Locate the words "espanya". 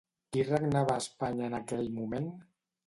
1.03-1.47